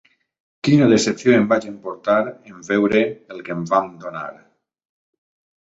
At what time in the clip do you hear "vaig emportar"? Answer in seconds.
1.51-2.17